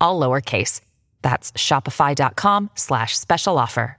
[0.00, 0.80] all lowercase.
[1.22, 3.98] That's shopify.com slash special offer.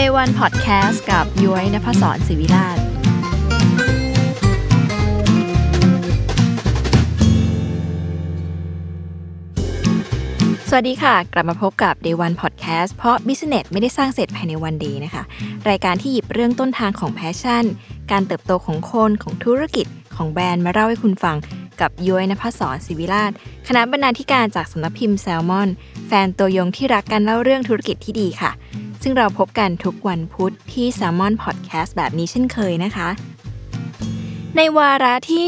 [0.00, 2.78] Day One Podcast กับย้อยนภศรศิวิราช
[10.68, 15.22] สวัสดีค่ะ กลับมาพบกับ Day One Podcast เพราะ Business ไม่ได้สร้างเสร็จภายในวันเดียวนะคะ
[15.68, 17.64] รายการที่หยิบเรื่องต้นทางของแพชชั่น
[18.10, 21.36] การเติบโตของคนของธุรกิจของแบรนด์มาเล่าให้คุณฟัง
[21.80, 23.32] กับย้อยนภศรศิวิราช
[23.68, 25.68] คณะบรรณาธิการจากสำนักพิมพ์แซลมอน
[26.06, 28.50] แฟนตัวยงที่รักการเล่าเรื่องธุรกิจที่ดีค่ะ
[29.02, 33.08] ซึ่งเราพบกันทุกวันพุธที่ Salmon Podcast แบบนี้เช่นเคยนะคะ
[34.56, 35.46] ในวาระที่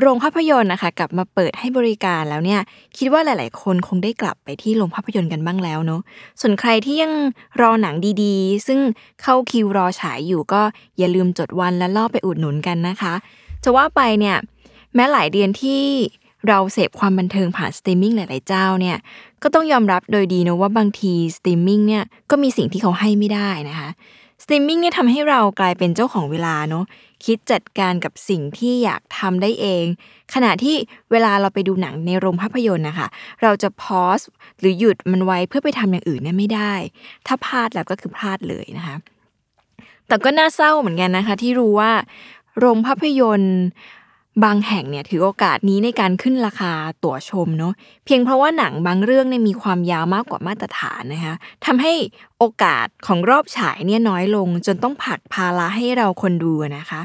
[0.00, 2.60] โรงภาพยนตร์นะคะ กลับมาเปิดให้บริการแล้วเนี่ย
[2.96, 6.00] คิดว่าหลาย ๆ คนคงได้กลับไปที่โรงภาพยนตร์กันบ้างแล้วเนาะ
[6.40, 7.12] ส่วนใครที่ยัง
[7.60, 8.80] รอหนังดีๆ ซึ่ง
[9.22, 10.62] เข้าคิวรอฉายอยู่ก็
[10.98, 13.14] อย่าลืมจดวันและรอไปอุดหนุนกันนะคะ
[13.64, 14.36] จะว่าไปเนี่ย
[14.94, 15.82] แม้หลายเดือนที่
[16.48, 18.96] เราเสพความบันเทิงผ่านสตรีมมิ่งหลาย ๆ เจ้าเนี่ย
[19.42, 23.88] ก็ต้องยอมรับโดยดีนะว่าบางทีสตรีมมิ่งเนี่ยก็มีสิ่งที่เขาให้ไม่ได้นะคะ
[24.42, 26.84] สตรีมมิ่งเนี่ยทำให้เรากลายเป็นเจ้าของเวลาเนาะ
[27.24, 29.84] คิดจัดการกับสิ่งที่อยากทำได้เอง
[30.34, 30.76] ขณะที่
[31.10, 33.08] เวลาเราไปดูหนังในโรงภาพยนตร์นะคะ
[33.42, 34.20] เราจะพอส
[34.60, 36.72] หรือหยุดมันไว้เพื่อไปทำอย่างอื่นเนี่ยไม่ได้
[37.26, 38.96] ถ้าพลาดแล้วก็คือพลาดเลยนะคะ
[40.08, 41.92] แต่ก็น่าเศร้าเหมือนกันนะคะ ที่รู้ว่า
[42.58, 43.58] โรงภาพยนตร์
[44.44, 46.72] บางแห่งเนี่ยถือโอกาสนี้ในการขึ้นราคา
[47.04, 51.34] ตั๋วชมเนาะเพียงเพราะว่าหนังบางเรื่องเนี่ยมีความยาวมากกว่ามาตรฐานนะคะ
[51.66, 51.92] ทำให้
[52.38, 57.02] โอกาสของรอบฉายเนี่ยน้อยลง จนต้องผักภาระให้เราคนดูนะคะ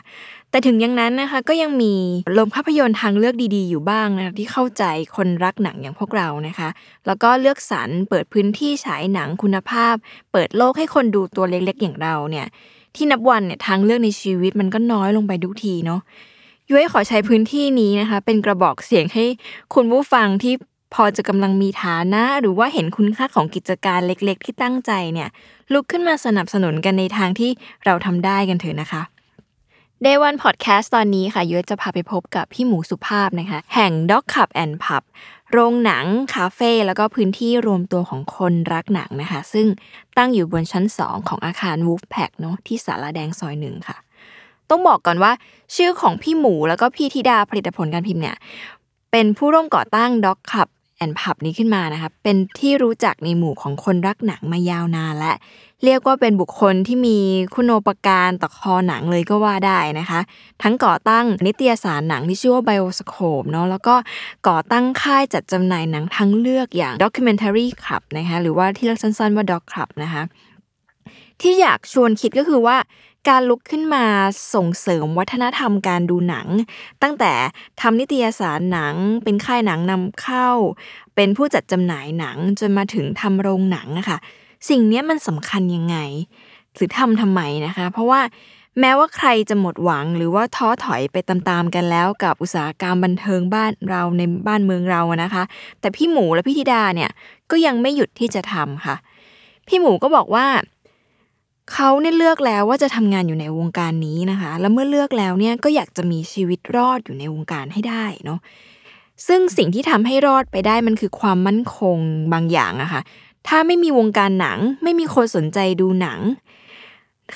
[0.52, 1.94] แต่ถึงอย่างนั้นนะคะก็ยังมี
[2.34, 4.84] โรงภาพยนตร์ทางเลือกดีๆ อยู่บ้างนะที่เข้าใจ
[5.16, 6.70] คนรักหนังอย่างพวกเรานะคะ
[7.08, 9.96] แล้วก็เลือกสรรเปิดพื้นที่ฉายหนังคุณภาพ
[10.32, 12.48] เปิดโลกให้คนดูตัวเล็กๆ อย่างเราเนี่ย
[12.96, 16.02] ที่นับวันเนี่ยทางเลือกในชีวิตมันก็น้อยลงไปทุกทีเนาะ
[16.70, 19.26] ยุ้ยขอใช้พื้นที่นี้นะคะ เป็นกระบอกเสียงให้
[19.74, 20.54] คุณผู้ฟังที่
[20.94, 25.30] พอจะกำลังมีฐานะ หรือว่าเห็นคุณค่าของกิจการเล็ก ๆ ที่ตั้งใจเนี่ย
[25.74, 27.52] ลุกขึ้นมาสนับสนุนกันในทางที่
[27.86, 29.02] เราทำได้กันเถอะนะคะ
[30.06, 35.04] Day One Podcast ตอนนี้ค่ะยุ้ยจะพาไปพบกับพี่หมูสุภาพนะคะ แห่ง Dog Cup and Pub
[35.52, 39.68] โรงหนัง คาเฟ่แล้วก็พื้นที่รวมตัวของคนรักหนังนะคะ ซึ่ง
[40.18, 43.98] ตั้งอยู่บนชั้น 2 ของอาคาร Wolfpack เนาะที่สารแดงซอยหนึ่งค่ะ
[44.70, 45.32] ต้องบอกก่อนว่า
[45.76, 48.36] ชื่อของพี่หมูแล้วก็พี่ธิดาผลิตผลการพิมพ์เนี่ย
[49.12, 50.68] เป็นผู้ร่วมก่อตั้ง Dog Cup
[51.04, 55.34] and Pub นี้ขึ้นมานะคะเป็นที่รู้จักในหมู่ของคนรักหนังมายาวนานและ
[55.86, 57.18] เรียกว่าเป็นบุคคลที่มี
[57.56, 60.20] คุณโปการต่อคอหนังเลยก็ว่าได้นะคะ
[60.64, 63.96] ทั้งก่อตั้งนิตยสารหนังที่ชื่อว่า Bioscope เนาะแล้วก็
[64.48, 70.24] ก่อตั้งค่ายจัดจำหน่ายหนังทั้งเลือกอย่าง Documentary Club นะคะหรือว่าที่เรียกสั้นๆว่า Dog Club นะคะ
[71.42, 72.78] ที่อยากชวนคิดก็คือว่า
[73.30, 74.06] การลุกขึ้นมา
[74.54, 76.48] ส่งเสริมวัฒนธรรมการดูหนัง
[77.02, 77.34] ตั้งแต่
[77.82, 80.50] ทำนิตยสารหนัง เป็นค่ายหนังนำเข้า
[81.16, 84.18] เป็นผู้จัดจำหน่ายหนังจนมาถึงทำโรงหนังอะค่ะ
[84.70, 85.98] สิ่งนี้มันสำคัญยังไง
[86.76, 88.22] หรือทำทำไมนะคะ เพราะว่า
[88.80, 95.44] แม้ว่าใครจะหมดหวังหรือว่าท้อถอยไปตามๆกันแล้วกับอุตสาหกรรมบันเทิงบ้านเราในบ้านเมืองเรานะคะ
[95.80, 97.12] แต่พี่หมูและพี่ธิดาเนี่ย
[97.52, 98.96] ก็ยังไม่หยุดที่จะทำค่ะ
[99.68, 100.46] พี่หมูก็บอกว่า
[101.74, 108.40] เขาเนี่ยเลือกแล้วว่าจะทำงานอยู่ในวงการนี้นะคะ แล้วเมื่อเลือกแล้วเนี่ยก็อยากจะมีชีวิตรอดอยู่ในวงการให้ได้เนาะ
[109.28, 111.98] ซึ่งสิ่งที่ทำให้รอดไปได้มันคือความมั่นคง
[112.34, 113.02] บางอย่างอะค่ะ
[113.48, 116.20] ถ้าไม่มีวงการหนัง ไม่มีคนสนใจดูหนัง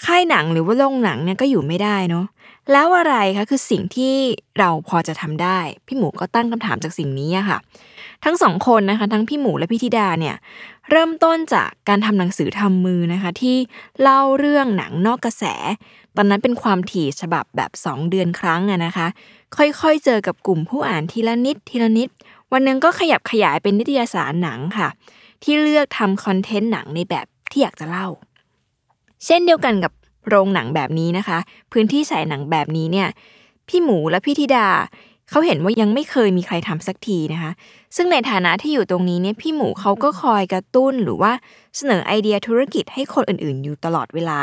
[0.06, 2.26] ค่ายหนังหรือว่าโรงหนังเนี่ยก็อยู่ไม่ได้เนาะ
[2.72, 4.16] แล้วอะไรคะคือสิ่งที่
[4.60, 7.58] เราพอจะทำได้ พี่หมูก็ตั้งคำถามจากสิ่งนี้ค่ะ
[8.24, 10.36] ทั้งสองคนนะคะ ทั้งพี่หมูและพี่ธิดาเนี่ย
[10.90, 13.58] เริ่มต้นจากการทำหนังสือทำมือนะคะ ที่
[14.02, 15.44] เล่าเรื่องหนังนอกกระแส
[16.16, 19.08] ตอนนั้นเป็นความถี่ฉบับแบบ 2 เดือนครั้งอะนะคะ
[19.58, 22.10] ค่อยๆ เจอกับกลุ่มผู้อ่านทีละนิดทีละนิด
[22.52, 24.88] วันหนึ่งก็ขยับขยายเป็นนิตยสารหนังค่ะ
[25.44, 28.08] ที่เลือกทำคอนเทนต์หนังในแบบที่อยากจะเล่า
[29.26, 29.92] เช่นเดียวกันกับ
[30.28, 31.40] โรงหนังแบบนี้นะคะ
[31.72, 33.08] พื้นที่ฉายหนังแบบนี้เนี่ย
[33.68, 34.68] พี่หมูและพี่ธิดา
[35.30, 37.52] เขาเห็นว่ายังไม่เคยมีใครทำสักทีนะคะ
[37.96, 41.32] ซึ่งในฐานะที่อยู่ตรงนี้เนี่ยพี่หมูเขาก็คอยกระตุ้นหรือว่า
[41.78, 44.42] เสนอไอเดียธุรกิจให้คนอื่นๆ อยู่ตลอดเวลา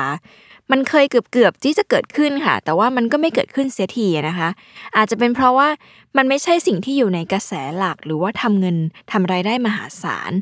[0.71, 4.49] มันเคยเกือบๆที่จะเกิดขึ้นค่ะ แต่ว่ามันก็ไม่เกิดขึ้นเสียทีนะคะ
[4.97, 5.69] อาจจะเป็นเพราะว่า
[6.17, 8.77] มันไม่ใช่สิ่งที่อยู่ในกระแสหลัก หรือว่าทำเงิน
[9.13, 10.33] ทำรายได้มหาศาล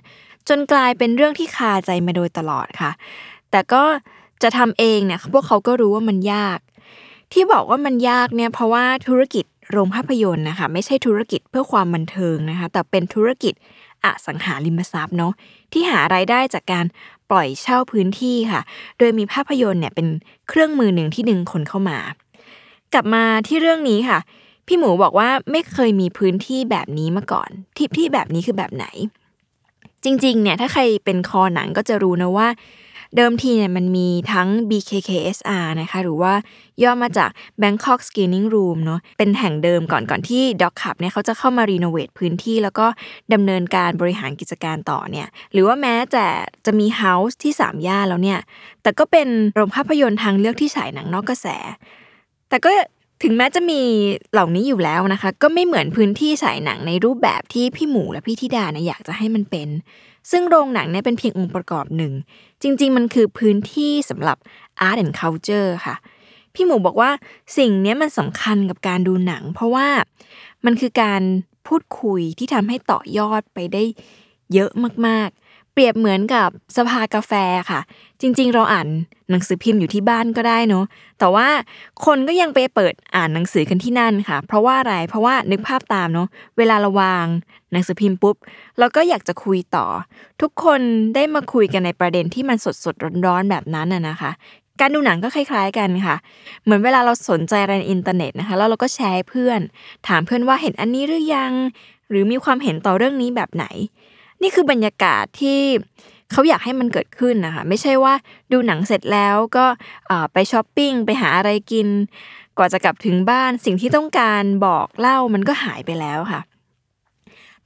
[0.48, 2.90] จนกลายเป็นเรื่องที่คาใจมาโดยตลอดค่ะ
[3.50, 3.82] แต่ก็
[4.42, 6.58] จะทำเองเนี่ยพวกเขาก็รู้ว่ามันยาก
[7.32, 13.54] ที่บอกว่ามันยากเนี่ยเพราะว่าธุรกิจโรงภาพยนตร์นะคะไม่ใช่ธุรกิจเพื่อความบันเทิงนะคะแต่เป็นธุรกิจ
[14.04, 15.32] อสังหาริมทรัพย์เนาะ
[15.72, 16.86] ที่หารายได้จากการ
[17.30, 18.60] ปล่อยเช่าพื้นที่ค่ะ
[18.98, 20.06] โดยมีภาพยนตร์เนี่ยเป็น
[20.48, 21.98] เครื่องมือหนึ่งที่ดึงคนเข้ามา
[22.92, 24.18] กลับมาที่เรื่องนี้ค่ะ
[24.66, 28.86] พี่หมูบอกว่าไม่เคยมีพื้นที่แบบนี้มาก่อนที่ที่แบบนี้คือแบบไหน
[30.04, 32.48] จริงๆเนี่ยถ้าใครเป็นคอหนังก็จะรู้นะว่า
[33.16, 36.32] เดิมทีเนี่ยมันมีทั้ง BKKSR นะคะหรือว่า
[36.82, 37.30] ย่อมาจาก
[37.62, 42.86] Bangkok Screening Room เนาะเป็นแห่งเดิมก่อนก่อนที่ Doc c u b เนี่ยเขาจะเข้ามารีโนเวทพื้นที่แล้วก็
[43.32, 46.26] ดำเนินการบริหารกิจการต่อเนี่ยหรือว่าแม้แต่
[46.66, 48.38] จะมีเฮาส์ที่3ย่านแล้วเนี่ย
[48.82, 51.46] แต่ก็เป็นโรงภาพยนตร์ทางเลือกที่ฉายหนังนอกกระแส
[52.48, 52.70] แต่ก็
[53.22, 53.80] ถึงแม้จะมี
[54.32, 59.68] เหล่านี้อยู่แล้วนะคะ ก็ไม่เหมือนพื้นที่ฉายหนังในรูปแบบที่พี่หมูและพี่ธิดาเนี่ยอยากจะให้มันเป็น
[60.30, 62.12] ซึ่งโรงหนังเนี่ยเป็นเพียงองค์ประกอบหนึ่ง
[62.62, 64.36] จริง ๆ มันคือพื้นที่สำหรับ
[64.88, 65.96] art and culture ค่ะ
[66.54, 67.10] พี่หมูบอกว่า
[67.58, 69.88] สิ่งนี้มันสำคัญกับการดูหนัง เพราะว่า
[70.64, 71.22] มันคือการ
[71.66, 73.82] พูดคุยที่ทำให้ต่อยอดไปได้
[74.52, 74.70] เยอะ
[75.06, 77.32] มากๆ เปรียบเหมือนกับสภากาแฟ
[77.70, 77.80] ค่ะ
[78.20, 78.88] จริง ๆ เราอ่าน
[79.30, 80.84] หนังสือพิมพ์อยู่ที่บ้านก็ได้เนาะ
[81.18, 81.48] แต่ว่า
[82.04, 86.28] คนก็ยังไปเปิดอ่านหนังสือกันที่นั่นค่ะ เพราะว่าอะไรเพราะว่านึกภาพตามเนาะ
[86.58, 87.26] เวลาเราวาง
[87.76, 88.36] หนังสือพิมพ์ปุ๊บ
[88.78, 89.86] เราก็อยากจะคุยต่อ
[90.40, 90.80] ทุกคน
[91.14, 92.94] ได้มาคุยกันในประเด็นที่มันสดสด
[93.26, 94.30] ร้อนๆแบบนั้นน่ะนะคะ
[94.80, 96.16] การดูหนังก็คล้าย ๆกันค่ะ
[96.64, 99.60] เหมือนเวลาเราสนใจอะไรในอินเทอร์เน็ตนะคะแล้วเราก็แชร์เพื่อน
[100.08, 101.52] ถามเพื่อนว่าเห็นอันนี้หรือยัง
[102.10, 103.66] หรือมีความเห็นต่อเรื่องนี้แบบไหน
[104.42, 105.60] นี่คือบรรยากาศที่
[106.32, 108.14] เขาอยากให้มันเกิดขึ้นนะคะไม่ใช่ว่า
[108.52, 109.66] ดูหนังเสร็จแล้วก็
[110.32, 111.88] ไปช้อปปิ้งไปหาอะไรกิน
[112.58, 116.40] กว่าจะกลับถึงบ้านสิ่งที่ต้องการบอกเล่ามันก็หายไปแล้วค่ะ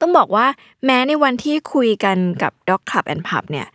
[0.00, 0.46] ต้องบอกว่า
[0.84, 3.66] แม้ในวันที่คุยกันกับ Dog Club and Pub เนี่ย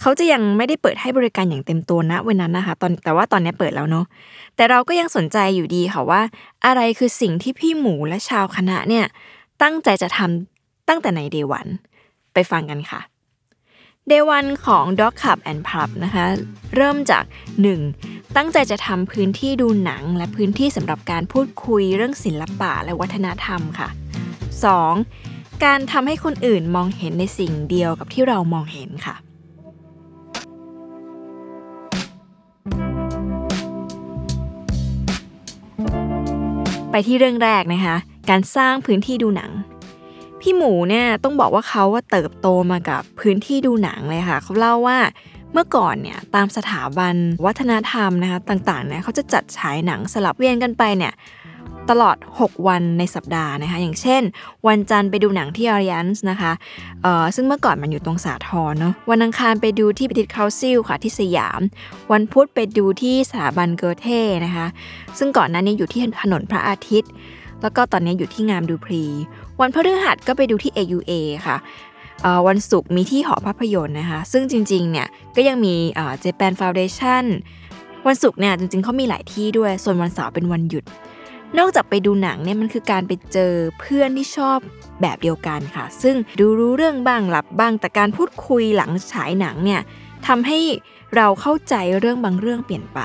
[0.00, 4.06] เขาจะยังไม่ได้เปิดให้บริการอย่างเต็มตัวนะวันนั้นนะคะตอนแต่ว่าตอนนี้เปิดแล้วเนาะ
[4.56, 6.20] แต่เราก็ยังสนใจอยู่ดีค่ะว่า
[6.66, 9.04] อะไรคือสิ่งที่พี่หมูและชาวคณะเนี่ย
[9.62, 11.66] ตั้งใจจะทำตั้งแต่ในเดวัน
[12.34, 13.00] ไปฟังกันค่ะ
[14.08, 16.24] เดวันของ Dog Club and Pub นะคะ
[16.76, 17.24] เริ่มจาก
[17.80, 18.36] 1.
[18.36, 23.88] ตั้งใจจะทำพื้นที่ดูหนัง และพื้นที่สำหรับการพูดคุยเรื่องศิลปะและวัฒนธรรมค่ะ
[24.68, 25.37] 2.
[25.64, 29.14] การทำให้คนอื่นมองเห็นในสิ่งเดียวกับที่เรามองเห็นค่ะ
[36.90, 37.96] ไปที่เรื่องแรกนะคะ
[38.30, 39.50] การสร้างพื้นที่ดูหนัง
[40.40, 44.98] พี่หมูเนี่ยต้องบอกว่าเขาว่าเติบโตมากับพื้นที่ดูหนังเลยค่ะเขาเล่าว่า
[45.52, 47.14] เมื่อก่อนเนี่ยตามสถาบัน
[47.44, 51.12] วัฒนธรรมนะคะต่างๆเนี่ยเขาจะจัดฉายหนังสลับเวียนกันไปเนี่ย
[51.90, 54.22] ตลอด 6 วันในสัปดาห์นะคะ อย่างเช่น
[54.66, 56.52] วันจันทร์ไปดูหนังที่อาริยันส์นะคะ
[57.02, 61.60] เอ่อซึ่งเมื่อก่อนมันอยู่ตรงสาทรเนาะวันอังคารไปดูที่ปิติคาซิลค่ะที่สยาม
[62.12, 64.66] วันพุธไปดูที่สถาบันเกอเท่นะคะ
[65.18, 67.10] ซึ่งก่อนหน้านี้อยู่ที่ถนนพระอาทิตย์
[67.62, 69.04] แล้วก็ตอนนี้อยู่ที่งามดูพรี
[69.60, 71.12] วันพฤหัสก็ไปดูที่ AUA
[71.46, 71.56] ค่ะ
[72.48, 75.74] วันศุกร์มีที่หอภาพยนตร์นะคะ ซึ่งจริงๆ เนี่ยก็ยังมี
[76.20, 77.24] เจแปนฟาวเดชั่น
[78.06, 80.84] วันศุกร์เนี่ยจริงๆเขามีหลายที่ด้วย ส่วนวันเสาร์เป็นวันหยุด
[81.58, 84.58] นอกจากไปดูหนังเนี่ยมันคือการไปเจอเพื่อนที่ชอบ
[85.00, 89.80] แบบเดียวกันค่ะ ซึ่งดูรู้เรื่องบ้างหลับบ้าง แต่การพูดคุยหลังฉายหนังเนี่ย
[90.26, 90.58] ทำให้
[91.16, 93.00] เราเข้าใจเรื่องบางเรื่องเปลี่ยนไป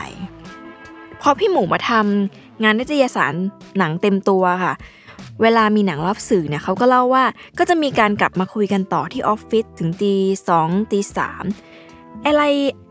[1.22, 3.34] พอพี่หมูมาทำงานนิตยสาร
[3.78, 4.74] หนังเต็มตัวค่ะ
[5.42, 7.26] เวลามีหนังรอบสื่อเนี่ยเขาก็เล่าว่า
[7.58, 10.14] ก็จะมีการกลับมาคุยกันต่อที่ออฟฟิศถึงตี
[10.48, 11.44] สองตีสาม
[12.26, 12.44] อะไร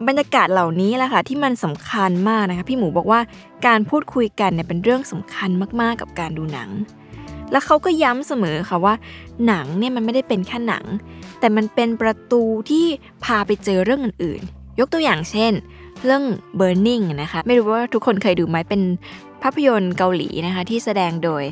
[0.08, 3.20] บรรยากาศเหล่านี้แหละค่ะที่มันสำคัญมากนะคะพี่หมูบอกว่า
[3.66, 5.50] การพูดคุยกันเนี่ยเป็นเรื่องสำคัญ
[5.80, 6.70] มากๆกับการดูหนัง
[7.52, 8.94] แล้วเขาก็ย้ำเสมอค่ะว่า
[9.46, 10.84] หนังเนี่ยมันไม่ได้เป็นแค่หนัง
[11.40, 12.84] แต่มันเป็นประตูที่
[13.24, 15.52] พาไปเจอเรื่องอื่นๆ ยกตัวอย่างเช่น
[16.04, 16.22] เรื่อง
[16.60, 18.82] Burning นะคะไม่รู้ว่าทุกคนเคยดูไหมเป็น
[19.42, 21.42] ภาพยนตร์เกาหลีนะคะที่แสดงโดย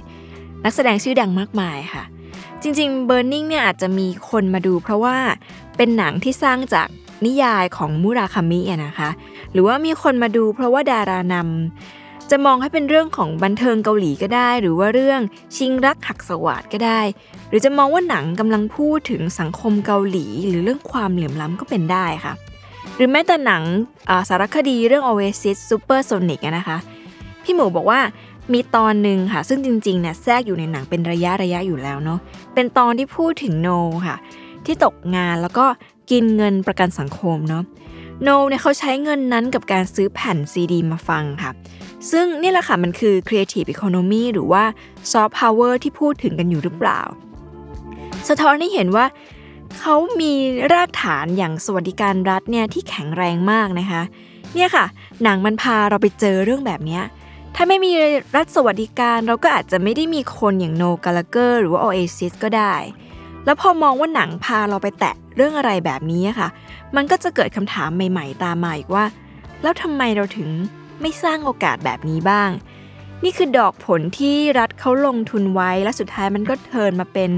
[0.64, 2.04] นักแสดงชื่อดังมากมายค่ะ
[2.62, 5.16] จริงๆ Burning เนี่ยอาจจะมีคนมาดูเพราะว่า
[5.76, 6.88] เป็นหนังที่สร้างจาก
[7.26, 9.10] นิยายของมุราคามินะคะ
[9.52, 15.20] หรือว่ามีคนมาดูเพราะว่าดารานำจะมองให้เป็นเรื่องของบันเทิงเกาหลีก็ได้ หรือว่าเรื่อง
[15.56, 17.00] ชิงรักหักสวัสดก็ได้
[17.48, 22.32] หรือจะมองว่าหนังกำลังพูดถึงสังคมเกาหลี หรือเรื่องความเหลื่อมล้ำก็เป็นได้ค่ะ
[22.96, 23.62] หรือแม้แต่หนัง
[24.28, 26.76] สารคดีเรื่อง Oasis Super Sonic นะคะ
[27.44, 28.00] พี่หมูบอกว่า
[28.52, 32.18] มีตอนหนึ่งค่ะ ซึ่งจริงๆเนี่ยแทรกอยู่ในหนังเป็นระยะระยะอยู่แล้วเนาะ
[32.54, 33.68] เป็นตอนที่พูดถึงโน
[34.06, 34.16] ค่ะ
[34.66, 35.66] ที่ตกงานแล้วก็
[36.10, 37.64] กินเงินประกันสังคมเนาะ
[38.22, 41.50] โนเนี่ยเขาใช้เงินนั้นกับการซื้อแผ่นซีดีมาฟังค่ะ
[42.10, 44.64] ซึ่งนี่แหละค่ะมันคือ Creative Economy หรือว่า
[45.10, 47.00] Soft Power ที่พูดถึงกันอยู่หรือเปล่า
[48.28, 49.06] สะท้อนให้เห็นว่า
[49.78, 50.32] เขามี
[50.72, 54.02] รากฐานอย่างสวัสดิการรัฐเนี่ยที่แข็งแรงมากนะคะ
[54.54, 54.84] เนี่ยค่ะ
[55.22, 57.00] หนังมันพาเราไปเจอเรื่องแบบนี้
[57.54, 57.92] ถ้าไม่มี
[58.36, 62.74] รัฐสวัสดิการเราก็อาจจะไม่ได้มีคนอย่างโนกาลเกอร์หรือว่า Oasis ก็ได้
[63.44, 66.48] แล้วพอมองว่าหนังพาเราไปแตะเรื่องอะไรแบบนี้ค่ะ
[66.96, 69.04] มันก็จะเกิดคำถามใหม่ ๆ ตามมาอีกว่า
[69.62, 70.48] แล้วทำไมเราถึง
[71.00, 72.50] ไม่สร้างโอกาสแบบนี้บ้าง
[73.24, 77.30] นี่คือดอกผลที่รัฐเขาลงทุนไว้และสุดท้ายมันก็เทินมาเป็น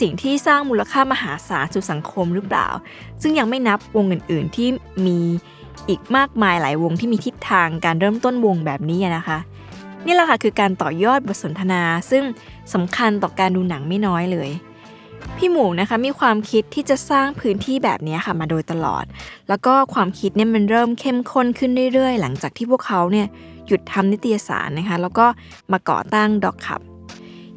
[0.00, 2.68] สิ่งที่สร้างมูลค่ามหาศาลสู่สังคมหรือเปล่า
[3.22, 4.68] ซึ่งยังไม่นับวงอื่น ๆ ที่
[5.06, 5.18] มี
[5.88, 9.38] อีกมากมายหลายวงที่มีทิศทางการเริ่มต้นวงแบบนี้นะคะ
[10.06, 12.22] นี่แหละค่ะคือการต่อยอดบทสนทนา ซึ่ง
[12.74, 14.50] สำคัญต่อการดูหนังไม่น้อยเลย
[15.36, 19.04] พี่หมูนะคะมีความคิดที่จะสร้างพื้นที่แบบนี้ค่ะมาโดยตลอด
[19.48, 23.26] แล้วก็ความคิดเนี่ยมันเริ่มเข้มข้นขึ้นเรื่อยๆ หลังจากที่พวกเขาเนี่ย
[23.66, 25.26] หยุดทำนิตยสารนะคะ แล้วก็
[25.72, 26.80] มาก่อตั้งดอกขับ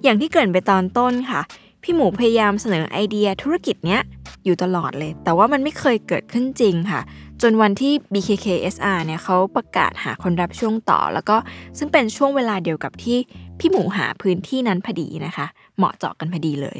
[0.03, 1.41] อย่างที่เกริ่นไปตอนต้นค่ะ
[1.83, 4.01] พี่หมูพยายามเสนอไอเดียธุรกิจเนี้ย
[4.45, 7.01] อยู่ตลอดเลย แต่ว่ามันไม่เคยเกิดขึ้นจริงค่ะ
[7.41, 11.35] จนวันที่ BKKSR เนี่ยเขาประกาศหาคนรับช่วงต่อ แล้วก็
[11.77, 13.17] ซึ่งเป็นช่วงเวลาเดียวกับที่
[13.59, 15.45] พี่หมูหาพื้นที่นั้นพอดีนะคะ
[15.77, 16.79] เหมาะเจาะกันพอดีเลย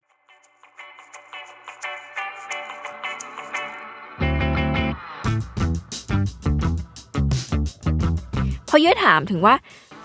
[8.73, 9.55] พอเยอะถามถึงว่า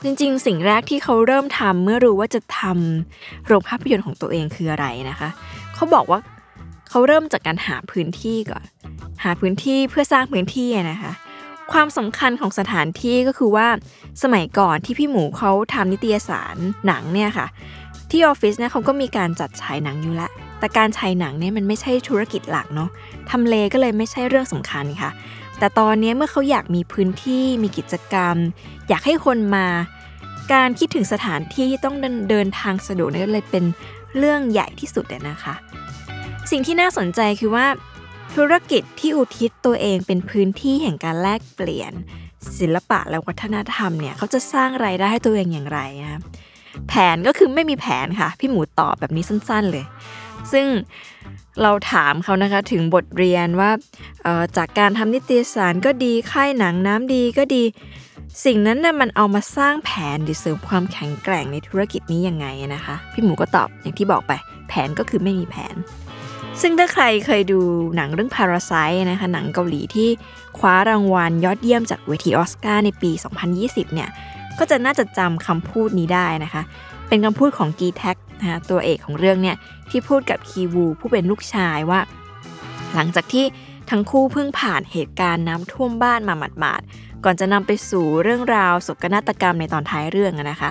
[0.03, 5.29] จริงๆ สิ่งแรกที่เขาเริ่มทำเมื่อรู้ว่าจะทำโรงภาพยนตร์ของตัวเองคืออะไรนะคะ
[5.75, 6.21] เขาบอกว่า
[6.89, 8.65] เขาเริ่มจากการหาพื้นที่ก่อน
[9.25, 11.13] หาพื้นที่เพื่อสร้างพื้นที่นะคะ
[11.73, 13.69] ความสำคัญของสถานที่ก็คือว่า
[14.23, 16.57] สมัยก่อนที่พี่หมูเขาทำนิตยสาร
[16.87, 17.47] หนังเนี่ยค่ะ
[18.11, 22.91] ที่ออฟฟิศเนี่ยเขาก็มีการจัดฉายหนังอยู่แล้วแต่การฉายหนังเนี่ยมันไม่ใช่ธุรกิจหลักเนาะ
[23.31, 25.11] ทำเลก็เลยไม่ใช่เรื่องสำคัญค่ะ
[25.59, 28.37] แต่ตอนนี้เมื่อเขาอยากมีพื้นที่มีกิจกรรม
[28.89, 29.67] อยากให้คนมา
[30.53, 31.97] การคิดถึงสถานที่ที่ต้อง
[32.31, 33.65] เดินทางสะดวกนี่เลยเป็น
[34.19, 35.55] เรื่องใหญ่ที่สุดเลยนะคะ
[36.51, 37.67] สิ่งที่น่าสนใจคือว่า
[38.37, 41.93] ธุรกิจที่อุทิศตัวเองเป็นพื้นที่แห่งการแลกเปลี่ยน
[42.59, 46.21] ศิลปะและวัฒนธรรมเนี่ยเขาจะสร้างไรายได้ให้ตัวเองอย่างไรนะ
[46.89, 49.85] แผนก็คือไม่มีแผนค่ะ พี่หมูตอบแบบนี้สั้นๆเลย
[50.53, 50.67] ซึ่ง
[51.63, 53.71] เราถามเขานะคะถึงบทเรียนว่า
[54.57, 57.65] จากการทำนิตยสารก็ดีค่ายหนังน้ำดีก็ดี
[58.45, 64.33] สิ่งนั้นนะ่ะมันเอามาสร้างแผนหรือเสริมความแข็งแกร่งในธุรกิจนี้ยังไงนะคะ พี่หมูก็ตอบอย่างที่บอกไป
[64.69, 65.77] แผนก็คือไม่มีแผน
[66.61, 67.61] ซึ่งถ้าใครเคยดู
[67.97, 70.09] หนังเรื่อง Parasite นะคะหนังเกาหลีที่
[70.59, 73.11] คว้ารางวัลยอดเยี่ยมจากเวทีออสการ์ในปี
[73.53, 74.09] 2020 เนี่ย
[74.59, 76.63] ก็จะน่าจะจำคำพูดนี้ได้นะคะ
[77.09, 79.57] เป็นคำพูดของกีแท็กนะตัวเอกของเรื่องเนี่ย
[79.91, 82.01] ที่พูดกับคีวูผู้เป็นลูกชายว่า
[82.95, 83.45] หลังจากที่
[83.91, 90.71] ทั้งคู่เพิ่งผ่านเหตุการณ์น้ำท่วมบ้านมาหมาดๆก่อนจะนำไปสู่เรื่องราวศกนาฏกรรมในตอนท้ายเรื่องนะคะ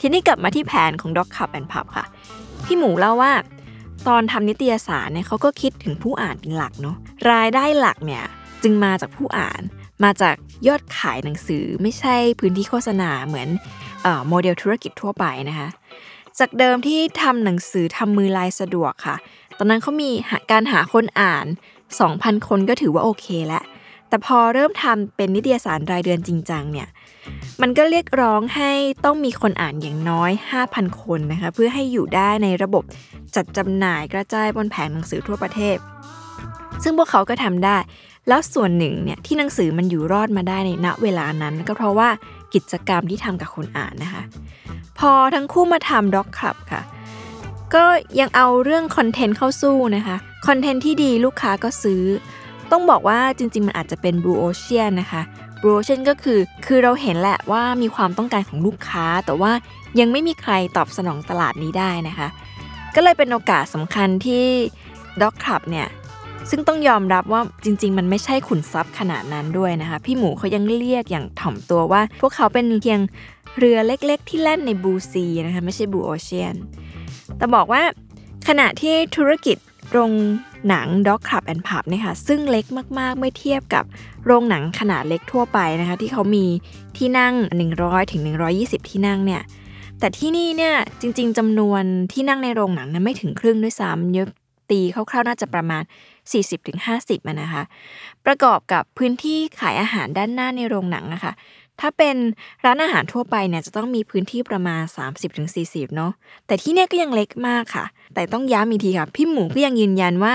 [0.00, 2.04] ทีนี้กลับมาที่แผนของด็อกขับแอนพับค่ะ
[2.64, 3.32] พี่หมูเล่าว่า
[4.08, 6.96] ตอนทำนิตยสารเนี่ยเขาก็คิดถึงผู้อ่านเป็นหลักเนาะ
[7.30, 8.24] รายได้หลักเนี่ย
[8.62, 9.62] จึงมาจากผู้อ่าน
[10.04, 10.36] มาจาก
[10.68, 13.48] ยอดขายหนังสือไม่ใช่พื้นที่โฆษณาเหมือน
[14.28, 15.68] โมเดลธุรกิจทั่วไปนะคะ
[16.38, 19.16] จากเดิมที่ทำหนังสือทำมือลายสะดวกค่ะ
[19.58, 20.10] ตอนนั้นเขามี
[20.50, 21.46] การหาคนอ่าน
[21.96, 23.64] 2,000 คนก็ถือว่าโอเคแล้ว
[24.08, 26.88] แต่พอเริ่มทำเป็นนิตยสารรายเดือนจริงจังเนี่ย
[27.62, 28.72] มันก็เรียกร้องให้
[29.04, 30.30] ต้องมีคนอ่านอย่างน้อย
[30.66, 32.84] 5,000 คนนะคะ เพื่อให้อยู่ได้ในระบบ
[33.34, 35.76] จัดจำหน่ายกระจายบนแผงหนังสือทั่วประเทศ
[36.82, 37.76] ซึ่งพวกเขาก็ทำได้
[38.28, 42.08] แล้วส่วนหนึ่งเนี่ยที่หนังสือมันอยู่รอดมาได้ในณเวลานั้น ก็เพราะว่า
[42.54, 44.22] กิจกรรมที่ทำกับคนอ่านนะคะ
[44.98, 46.82] พอทั้งคู่มาทำด็อกคลับค่ะ
[47.74, 47.84] ก็
[48.20, 52.02] ยังเอาเรื่องคอนเทนต์เข้าสู้นะคะคอนเทนต์ที่ดีลูกค้าก็ซื้อ
[52.70, 55.22] ต้องบอกว่าจริง ๆ มันอาจจะเป็น blue ocean นะคะ
[55.60, 59.52] blue ocean ก็คือ คือเราเห็นแหละว่ามีความต้องการของลูกค้า แต่ว่า
[60.00, 62.28] ยังไม่มีใครตอบสนองตลาดนี้ได้นะคะ
[62.94, 64.44] ก็เลยเป็นโอกาสสำคัญที่
[65.20, 65.86] Dog Club เนี่ย
[66.50, 73.00] ซึ่งต้องยอมรับว่าจริง ๆ มันไม่ใช่ขุนทรัพย์ขนาดนั้นด้วยนะคะ พี่หมูเขายังเรียกอย่างถ่อมตัวว่า พวกเขาเป็นเพียง
[73.58, 76.54] เรือเล็กๆ ที่แล่นในบูซีนะคะไม่ใช่บูโอเชียน
[77.36, 77.82] แต่บอกว่า
[78.48, 79.56] ขณะที่ธุรกิจ
[79.92, 80.12] โรง
[80.68, 82.64] หนัง Dog Club and Pub เนี่ยค่ะซึ่งเล็ก
[82.98, 83.84] มากๆ เมื่อเทียบกับ
[84.24, 86.46] โรงหนังขนาดเล็กทั่วไปนะคะที่เขามี
[86.96, 87.34] ที่นั่ง
[87.72, 88.22] 100ถึง
[88.56, 89.42] 120 ที่นั่งเนี่ย
[90.00, 91.82] แต่ที่นี่เนี่ยจริง ๆจำนวน
[92.12, 94.28] ที่นั่งในโรงหนังนั้นไม่ถึงครึ่งด้วยซ้ำเยอะ
[94.70, 95.82] ตีคร่าวๆน่าจะประมาณ
[96.32, 97.62] 40-50มันนะคะ
[98.26, 101.32] ประกอบกับพื้นที่ขายอาหารด้านหน้าในโรงหนังนะคะ
[101.80, 102.16] ถ้าเป็น
[102.64, 104.82] ร้านอาหารทั่วไปเนี่ยจะต้องมีพื้นที่ประมาณ
[105.38, 106.12] 30-40 เนาะ
[106.46, 110.34] แต่ที่เนี่ยก็ยังเล็กมากค่ะ แต่ต้องย้ำอีกทีค่ะ พี่หมูก็ยังยืนยันว่า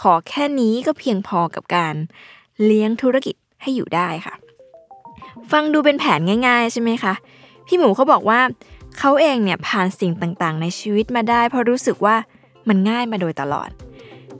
[0.00, 1.94] ขอแค่นี้ก็เพียงพอกับการ
[2.64, 4.34] เลี้ยงธุรกิจให้อยู่ได้ค่ะ
[5.52, 7.14] ฟังดูเป็นแผนง่าย ๆ ใช่ไหมคะ
[7.66, 8.40] พี่หมูเขาบอกว่า
[8.98, 12.16] เขาเองเนี่ยผ่านสิ่งต่างๆ ในชีวิตมาได้ เพราะรู้สึกว่า
[12.68, 13.70] มันง่ายมาโดยตลอด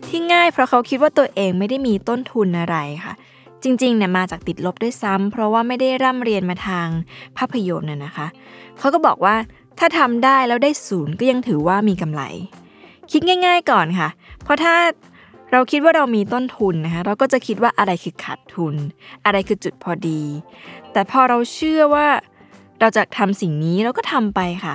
[0.06, 3.14] ที่ง่ายเพราะเขาคิดว่าตัวเองไม่ได้มีต้นทุนอะไรค่ะ
[3.62, 6.88] จริงๆเนี่ยมาจากติดลบด้วยซ้ำเพราะว่าไม่ได้ร่ำเรียนมาทาง
[7.36, 8.26] ภาพยนตร์น่ะนะคะ
[8.78, 9.34] เขาก็บอกว่า
[9.78, 12.22] ถ้าทำได้แล้วได้ศูนย์ก็ยังถือว่ามีกำไร
[13.12, 14.08] คิดง่าย ๆก่อนค่ะ
[14.42, 14.74] เพราะถ้า
[15.52, 18.74] เราคิดว่าเรามีต้นทุนนะคะเราก็จะคิดว่าอะไรคือขาดทุน
[19.24, 20.22] อะไรคือจุดพอดี
[20.92, 22.06] แต่พอเราเชื่อว่า
[22.80, 24.74] เราจะทำสิ่งนี้เราก็ทำไปค่ะ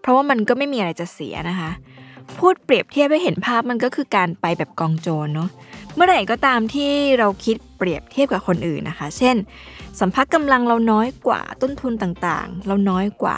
[0.00, 1.70] เพราะว่ามันก็ไม่มีอะไรจะเสียนะคะ
[2.38, 5.48] พูดเปรียบเทียบให้เห็นภาพมันก็คือการไปแบบกองโจรเนาะ
[5.94, 9.36] เมื่อไหร่ก็ตามที่เราคิดเปรียบเทียบกับคนอื่นนะคะ เช่น
[10.00, 13.36] สัมภาระกำลังเราน้อยกว่าต้นทุนต่างๆ เราน้อยกว่า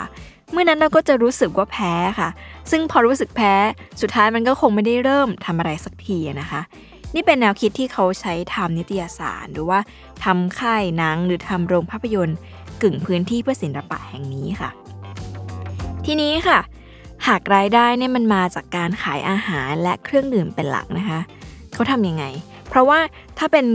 [0.51, 2.29] เมื่อนั้นเราก็จะรู้สึกว่าแพ้ค่ะ
[2.71, 3.53] ซึ่งพอรู้สึกแพ้
[4.01, 6.61] สุดท้ายมันก็คงไม่ได้เริ่มทำอะไรสักทีนะคะ
[7.15, 9.79] นี่เป็นแนวคิดที่เขาใช้ทำนิตยสารหรือว่า
[10.23, 12.37] ทำค่ายหนังหรือทำโรงภาพยนตร์
[12.81, 14.69] กึ่งพื้นที่เพื่อศิลปะแห่งนี้ค่ะ
[16.05, 16.59] ทีนี้ค่ะ
[17.27, 21.19] หากรายได้เนี่ยมันมาจากการขายอาหารและเครื่องดื่มเป็นหลักนะคะ
[21.73, 22.25] เขาทำยังไง
[22.69, 22.99] เพราะว่า
[23.37, 23.65] ถ้าเป็น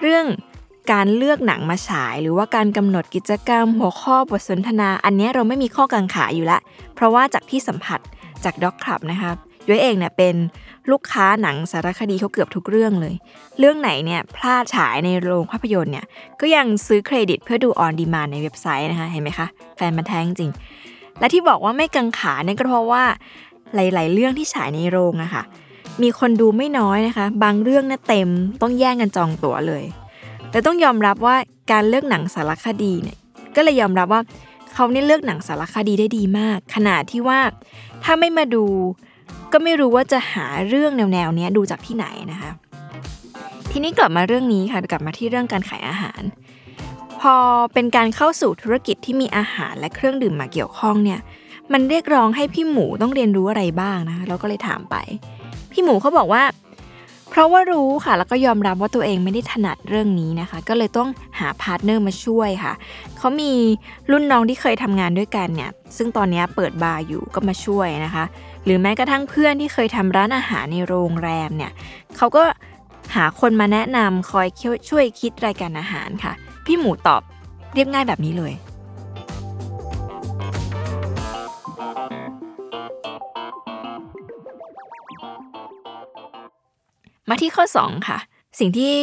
[0.00, 0.26] เรื่อง
[0.92, 6.58] การเลือกหนังมาฉายหรือว่าการกำหนดกิจกรรม หัวข้อบทสนทนา อันนี้เราไม่มีข้อกังขาอยู่ละ
[6.94, 8.00] เพราะว่าจากที่สัมผัส
[8.44, 9.30] จากด็อกคลับนะคะ
[9.68, 10.34] ย้อยเองเนี่ยเป็น
[10.90, 13.14] ลูกค้าหนังสารคดีเขาเกือบทุกเรื่องเลย
[13.58, 16.06] เรื่องไหนเนี่ยพลาดฉายในโรงภาพยนตร์เนี่ย
[16.40, 20.52] ก็ยังซื้อเครดิตเพื่อดูออนดีมานในเว็บไซต์นะคะเห็นไหมคะ แฟนมันแท้งจริง
[21.20, 23.04] และที่บอกว่าไม่กังขาเนี่ยก็เพราะว่า
[23.74, 25.44] หลาย ๆ เรื่องที่ฉายในโรงอะคะ่ะ
[26.02, 28.28] มีคนดูไม่น้อยนะคะ บางเรื่องเนี่ยเต็ม
[28.62, 29.84] ต้องแย่งกันจองตั๋วเลย
[30.50, 31.36] แต่ต้องยอมรับว่า
[31.72, 33.18] การเลือกหนังสารคดีเนี่ย
[33.56, 34.20] ก็เลยยอมรับว่า
[34.74, 37.40] เขาเนี่ยเลือกหนังสารคดีได้ดีมาก ขนาดที่ว่า
[38.04, 38.64] ถ้าไม่มาดู
[39.52, 42.50] ก็ไม่รู้ว่าจะหาเรื่องแนวๆนี้ดูจากที่ไหนนะคะ
[43.70, 46.22] ทีนี้กลับมาเรื่องนี้ค่ะกลับมาที่เรื่องการขายอาหาร
[47.28, 47.38] พอ
[47.74, 51.20] เป็นการเข้าสู่ธุรกิจที่มีอาหารและเครื่องดื่มมาเกี่ยวข้องเนี่ย
[51.72, 54.96] มันเรียกร้องให้พี่หมูต้องเรียนรู้อะไรบ้างนะคะเราก็เลยถามไป
[55.72, 56.42] พี่หมูเขาบอกว่า
[57.30, 61.08] เพราะว่ารู้ค่ะ แล้วก็ยอมรับว่าตัวเองไม่ได้ถนัดเรื่องนี้นะคะ ก็เลยต้อง
[61.38, 62.72] หาพาร์ทเนอร์มาช่วยค่ะ
[63.18, 63.52] เขามี
[64.10, 68.24] รุ่นน้องที่เคยทำงานด้วยกันเนี่ย ซึ่งตอนนี้เปิดบาร์อยู่ก็มาช่วยนะคะ
[68.64, 71.72] หรือแม้กระทั่งเพื่อนที่เคยทำร้านอาหารในโรงแรมเนี่ย
[72.16, 72.44] เขาก็
[73.16, 74.46] หาคนมาแนะนำคอย
[74.88, 76.34] ช่วยคิดรายการอาหารค่ะ
[76.66, 77.22] พี่หมูตอบ
[77.74, 78.52] เรียบง่ายแบบนี้เลย
[87.28, 88.18] มาที่ข้อ 2 ค่ะ
[88.58, 88.94] สิ่งที่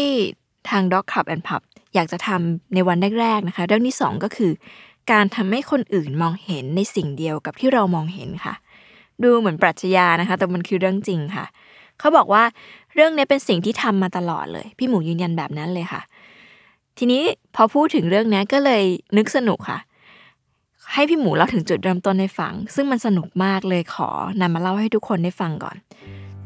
[0.70, 1.62] ทาง Dog Club and Pub
[1.96, 4.52] อยากจะทำในวันแรกๆนะคะ เรื่องที่ 2 ก็คือ
[5.12, 8.54] การทำให้คนอื่นมองเห็นในสิ่งเดียวกับที่เรามองเห็นค่ะ
[9.24, 11.46] ดูเหมือนปรัชญานะคะ แต่มันคือเรื่องจริงค่ะ
[12.00, 12.44] เขาบอกว่า
[12.96, 16.02] เรื่องนี้เป็นสิ่งที่ทำมาตลอดเลย พี่หมูยืนยันแบบนั้นเลยค่ะ
[16.98, 17.24] ทีนี้
[17.56, 18.84] พอพูดถึงเรื่องนี้ก็เลย
[19.18, 19.80] นึกสนุกค่ะ
[20.94, 24.10] ให้พี่หมูเล่าถึงจุดเริ่มต้นให้ฟัง ซึ่งมันสนุกมากเลยขอ
[24.42, 25.78] นำมาเล่าให้ทุกคนได้ฟังก่อน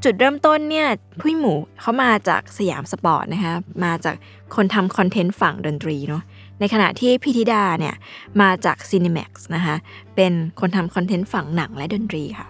[0.04, 0.88] จุดเริ่มต้นเนี่ย
[1.20, 3.54] พี่หมูเขามาจากสยามสปอร์ตนะคะ
[3.84, 4.16] มาจาก
[4.56, 6.24] คนทำคอนเทนต์ฝั่งดนตรีเนาะ
[6.60, 7.96] ในขณะที่พิธิดาเนี่ย
[8.42, 9.76] มาจาก Cinemax นะคะ
[10.16, 12.48] เป็นคนทำคอนเทนต์ฝั่งหนังและดนตรีค่ะ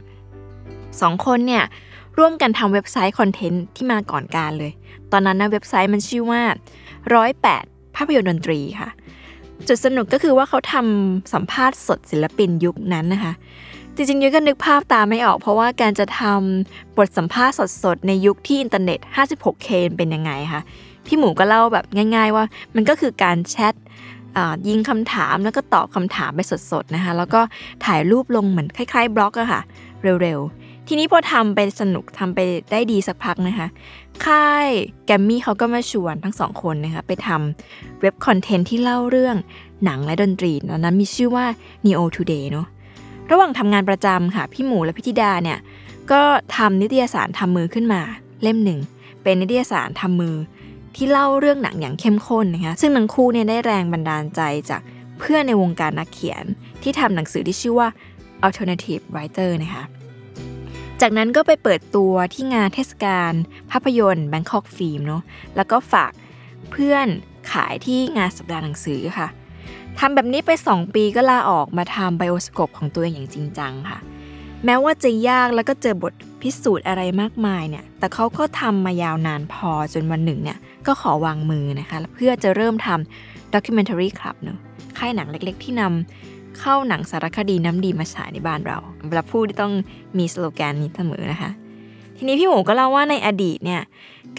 [1.01, 1.63] สองคนเนี่ย
[2.17, 4.71] ร่วมกันทำเว็บไซต์คอนเทนต์ที่มาก่อนกาลเลย
[5.11, 6.41] ตอนนั้นนะเว็บไซต์มันชื่อว่า
[7.15, 8.89] ร้อยแปด ภาพยนตร์ดนตรีค่ะ
[9.67, 13.33] จุดสนุกก็คือว่าเขาทำสัมภาษณ์สดศิลปินยุคนั้นนะคะ
[13.95, 20.61] จริงๆยุก็นึกภาพตามไม่ออก เพราะว่าการจะทำบทสัมภาษณ์สดๆ ในยุคที่อินเทอร์เน็ต 56K เป็นยังไงคะ
[21.05, 23.73] พี่หมูก็เล่าแบบง่าย ๆ ว่า มันก็คือการแชท
[24.67, 26.39] ยิงคำถามแล้วก็ตอบคำถามไป
[26.71, 27.41] สดๆนะคะ แล้วก็
[27.85, 29.61] ถ่ายรูปลงเหมือนคล้ายๆบล็อกอะค่ะ
[30.21, 32.39] เร็วๆ ทีนี้พอทำไปสนุกทำไป
[32.71, 33.67] ได้ดีสักพักนะคะ
[34.25, 34.69] ค่าย
[35.05, 39.35] แกมมี่เขาก็มาชวนทั้งสองคนนะคะไปทำเว็บคอนเทนต์ที่เล่าเรื่อง
[39.85, 41.45] หนังและดนตรีตอนนั้นมีชื่อว่า
[41.85, 42.67] Neo Today เนาะ
[43.31, 45.59] ระหว่างทำงานประจำค่ะ พี่หมูและพี่ธิดาเนี่ย
[46.11, 46.21] ก็
[46.57, 48.01] ทำนิตยสารทำมือขึ้นมา
[48.43, 48.79] เล่มหนึ่ง
[49.23, 50.35] เป็นนิตยสารทำมือ
[50.95, 54.81] ที่เล่าเรื่องหนังอย่างเข้มข้นนะคะซึ่งทั้งคู่เนี่ยได้แรงบันดาลใจจาก
[55.19, 56.43] เพื่อนในวงการนักเขียน
[56.81, 57.87] ที่ทำหนังสือที่ชื่อว่า
[58.45, 59.83] alternative writer นะคะ
[61.01, 63.33] จากนั้นก็ไปเปิดตัวที่งานเทศกาล
[63.71, 65.23] ภาพยนตร์ Bangkok Film เนาะ
[65.55, 66.11] แล้วก็ฝาก
[66.71, 67.07] เพื่อน
[67.51, 69.27] ขายที่งานสัปดาห์หนังสือค่ะ
[69.99, 73.99] ทำแบบนี้ไป 2 ปีก็ลาออกมาทำไบโอสโคปของตัวเองอย่างจริงจังค่ะ
[74.65, 84.57] แม้ว่าจะยากแล้วก็เจอบทพิสูจน์อะไรมากมายเนี่ย แต่เขาก็ทำมายาวนานพอจนวันหนึ่งเนี่ย ก็ขอวางมือนะคะ เพื่อจะเริ่มทำด็อกิเมนทารีคลับเนอะ
[84.97, 89.73] ค่ายหนังเล็กๆ ที่นำ เข้าหนังสารคดีน้ำดีมาฉายในบ้านเราเวลาพูดต้อง
[90.17, 91.51] มีสโลแกนนี้เสมอนะคะ
[92.17, 93.81] ทีนี้พี่หมูก็เล่าว่าในอดีตเนี่ย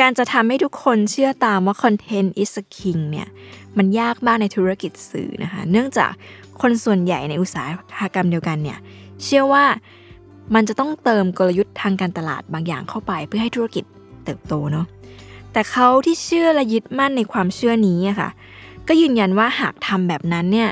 [0.01, 3.29] การจะทำให้ทุกคนเชื่อตามว่า content is a king เนี่ย
[3.79, 6.13] มันยากมากในธุรกิจสื่อนะคะ เนื่องจาก
[6.61, 7.65] คนส่วนใหญ่ในอุตสา
[8.01, 8.79] หกรรมเดียวกันเนี่ย
[9.25, 9.65] เชื่อว่า
[10.55, 13.85] มันจะต้องเติมกลยุทธ์ทางการตลาดบางอย่างเข้าไปเพื่อให้ธุรกิจ
[14.25, 14.87] เติบโตเนาะ
[15.53, 18.31] แต่เขาที่เชื่อและยึดมั่นในความเชื่อนี้อะค่ะ
[18.89, 20.71] ก็ยืนยันว่าหากทำแบบนั้นเนี่ย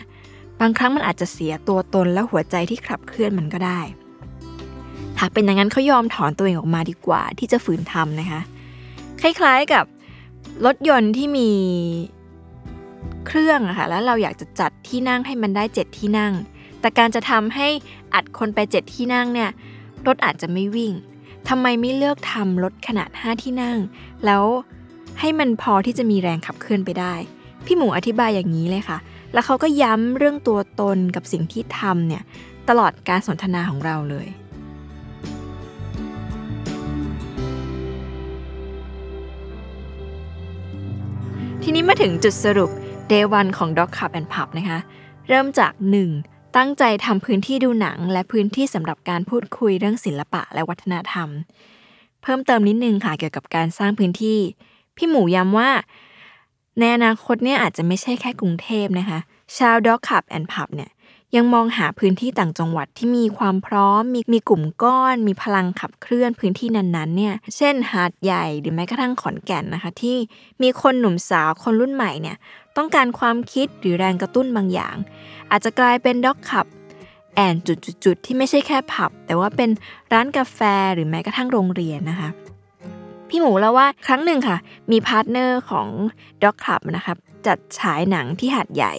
[0.60, 3.80] บางครั้งมันอาจจะเสียตัวตนและหัวใจที่ขับเคลื่อนมันก็ได้
[5.18, 8.40] หาเป็นอย่างนั้นเขายอมถอนตัวเองออกมาดีกว่า ที่จะฝืนทำนะคะ
[9.20, 9.84] คล้ายๆกับ
[10.64, 11.50] รถยนต์ที่มี
[13.26, 16.32] เครื่องอะค่ะแล้วเราอยากจะจัดที่นั่งให้มันได้เจ็ดที่นั่ง
[16.80, 17.68] แต่การจะทำให้
[18.14, 19.50] อัดคนไปเจ็ดที่นั่งเนี่ย
[20.06, 20.92] รถอาจจะไม่วิ่ง
[21.48, 23.78] ทำไมไม่เลือกทำรถขนาด 5 ที่นั่ง
[24.24, 24.44] แล้ว
[25.20, 27.14] ให้มันพอที่จะมีแรงขับเคลื่อนไปได้
[27.66, 28.98] พี่หมูอธิบายอย่างนี้เลยค่ะ
[29.34, 32.22] แล้วเขาก็ย้ำเรื่องตัวตนกับสิ่งที่ทำเนี่ย
[32.68, 34.28] ตลอดการสนทนาของเราเลย
[41.62, 42.70] ทีนี้มาถึงจุดสรุป
[43.10, 44.78] Day 1ของ Dog Cup and Pub นะคะ
[45.28, 45.72] เริ่มจาก
[46.14, 46.56] 1.
[46.56, 51.28] ตั้งใจทำพื้นที่ดูหนัง และพื้นที่สำหรับการพูดคุยเรื่องศิลปะและวัฒนธรรม
[52.22, 54.38] เพิ่มเติมนิดนึงค่ะเกี่ยวกับการสร้างพื้นที่
[54.96, 55.70] พี่หมูย้ำว่า
[56.78, 59.18] ในอนาคตเนี่ยอาจจะไม่ใช่แค่กรุงเทพนะคะ
[59.56, 60.90] ชาว Dog Cup and Pub เนี่ย
[61.36, 70.16] ยังมองหาพื้นที่ต่างจังหวัดที่มีความพร้อม มีมีกลุ่มก้อน มีพลังขับเคลื่อนพื้นที่นั้นๆเนี่ยเช่นหาดใหญ่หรือแม้กระทั่งขอนแก่นนะคะ ที่
[70.62, 72.36] มีคนหนุ่มสาวคนรุ่นใหม่เนี่ย
[72.76, 74.96] ต้องการความคิดหรือแรงกระตุ้นบางอย่าง
[75.50, 76.66] อาจจะกลายเป็น Doc Club
[77.34, 79.70] and จุดๆที่ไม่ใช่แค่ผับ แต่ว่าเป็น
[80.12, 80.60] ร้านกาแฟ
[80.94, 82.30] หรือแม้กระทั่งโรงเรียนนะคะ
[83.36, 84.56] พี่หมูเล่าว่าครั้งหนึ่งค่ะ
[84.90, 85.88] มีพาร์ทเนอร์ของ
[86.42, 87.16] Doc Club นะครับ
[87.46, 88.94] จัดฉายหนังที่หาดใหญ่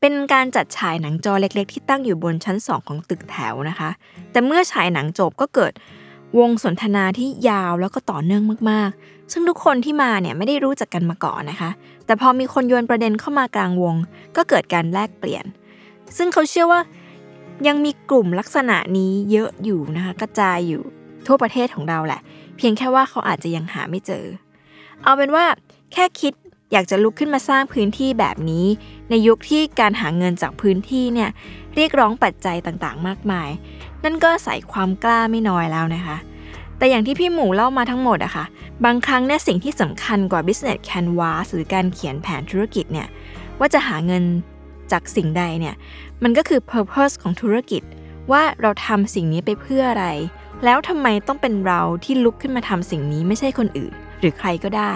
[0.00, 3.90] เป็นการจัดฉายหนังจอเล็ก ๆ ที่ตั้งอยู่บนชั้น2ของตึกแถวนะคะ
[4.32, 5.72] แต่เมื่อฉายหนังจบก็เกิด
[6.38, 11.70] วงสนทนาที่ยาวแล้วก็ต่อเนื่องมากๆ ซึ่งทุกคนที่มาเนี่ยไม่ได้รู้จักกันมาก่อนนะคะ
[12.06, 13.94] แต่พอมีคนโยนประเด็นเข้ามากลางวง
[14.36, 15.44] ก็เกิดการแลกเปลี่ยน
[16.16, 16.80] ซึ่งเขาเชื่อว่า
[17.66, 20.82] ยังมีกลุ่มลักษณะนี้เยอะอยู่นะคะกระจายอยู่
[21.26, 22.20] ทั่วประเทศของเราแหละ
[22.56, 24.24] เพียงแค่ว่าเขาอาจจะยังหาไม่เจอ
[25.02, 25.44] เอาเป็นว่า
[25.92, 26.32] แค่คิด
[26.72, 28.66] อยากจะลุกขึ้นมาสร้างพื้นที่แบบนี้
[29.10, 31.30] ในยุคที่การหาเงินจากพื้นที่เนี่ย
[31.74, 33.48] เรียกร้องปัจจัยต่างๆ มากมาย
[34.04, 36.16] นั่นก็ใส่ความกล้าไม่น้อยแล้วนะคะ
[36.78, 38.44] แต่อย่างที่พี่หมูเล่ามาทั้งหมดอะคะ่ะ
[38.84, 43.08] บางครั้งเนี่ยสิ่งที่สำคัญกว่า business canvas หรือการเขียนแผนธุรกิจเนี่ย
[43.58, 44.24] ว่าจะหาเงิน
[44.92, 45.74] จากสิ่งใดเนี่ย
[46.22, 47.82] มันก็คือ purpose ของธุรกิจ
[48.32, 50.06] ว่าเราทำสิ่งนี้ไปเพื่ออะไร
[50.64, 54.94] แล้วทำไมต้องเป็นเราที่ลุกขึ้นมาทำสิ่งนี้ไม่ใช่คนอื่น หรือใครก็ได้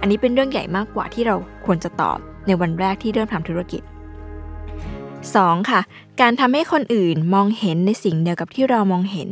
[0.00, 3.82] อันนี้เป็นเรื่องใหญ่มากกว่าที่เราควรจะตอบในวันแรกที่เริ่มทำธุรกิจ
[4.76, 5.70] 2.
[5.70, 5.80] ค่ะ
[6.20, 9.30] การทำให้คนอื่นมองเห็นในสิ่งเดียวกับที่เรามองเห็น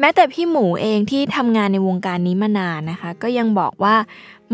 [0.00, 3.96] แม้แต่พี่หมูเองที่ทำงานในวงการนี้มานานนะคะ ก็ยังบอกว่า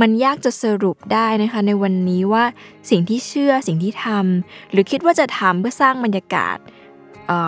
[0.01, 2.45] มันยากจะสรุปได้นะคะ ในวันนี้ว่า
[2.91, 6.59] สิ่งที่เชื่อสิ่งที่ทำหรือคิดว่าจะทำเพื่อสร้างบรรยากาศ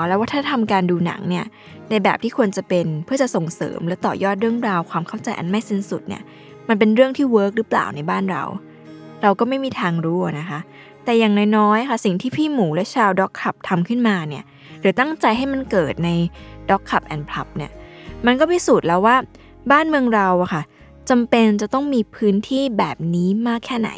[0.09, 1.47] แล้ววัฒนธรรมการดูหนังเนี่ย
[1.91, 6.23] ในแบบที่ควรจะเป็นเพื่อจะส่งเสริมและต่อยอดเรื่องราวความเข้าใจอันไม่สิ้นสุดเนี่ย
[6.69, 8.43] มันเป็นเรื่องที่เวิร์กหรือเปล่าในบ้านเรา
[9.23, 10.61] เราก็ไม่มีทางรู้นะคะ
[11.05, 14.45] แต่อย่างน้อยๆค่ะสิ่งที่พี่หมูและชาวด็อกขับทำขึ้นมาเนี่ย
[14.81, 16.11] หรือตั้งใจให้มันเกิดใน
[16.71, 17.71] ด็อกขับแอนด์พับเนี่ย
[18.27, 19.17] มันก็พิสูจน์แล้วว่า
[19.71, 20.63] บ้านเมืองเราอะค่ะ
[21.11, 23.91] จำเป็นจะต้องมีพื้นที่แบบนี้มากแค่ไหน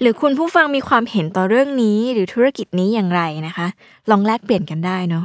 [0.00, 3.66] หรือคุณผู้ฟังมีความเห็นต่อเรื่องนี้หรือธุรกิจนี้อย่างไรนะคะ
[4.10, 5.24] ลองแลกเปลี่ยนกันได้เนาะ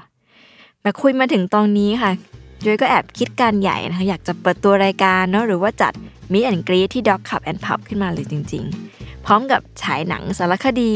[0.82, 2.12] แต่คุยมาถึงตอนนี้ค่ะ
[2.64, 5.94] โดยก็แอบคิดการใหญ่นะคะอยากจะเปิดตัวรายการเนาะหรือว่าจัด
[6.32, 8.64] มิแอนกรีที่ Dog Cup and Pub ขึ้นมาเลยจริง
[8.96, 10.94] ๆ พร้อมกับฉายหนังสารคดี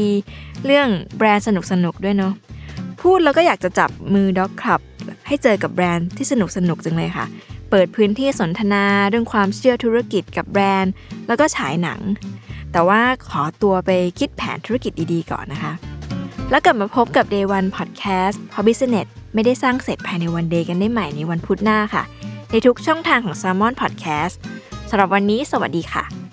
[0.64, 1.50] เรื่องแบรนด์ส
[1.84, 2.32] นุกๆด้วยเนาะ
[3.00, 4.80] พูดแล้วก็อยากจะจับมือ Dog Club
[5.26, 7.26] ให้เจอกับแบรนด์ที่สนุกสนุกจังเลยค่ะ
[7.70, 10.92] เปิดพื้นที่สนทนาเรื่องความเชื่อธุรกิจกับแบรนด์
[11.26, 12.00] แล้วก็ฉายหนัง
[12.76, 15.72] แต่ว่าขอตัวไปคิดแผนธุรกิจดีๆก่อนนะคะ
[16.50, 22.02] แล้วกลับมาพบกับ Day One Podcast เพราะ Business ไม่ได้สร้างเสร็จภายในวันเดย์กันได้ใหม่ในวันพุธหน้าค่ะ
[22.50, 24.34] ในทุกช่องทางของ s ซ l m o n Podcast
[24.90, 26.25] สำหรับวันนี้สวัสดีค่ะ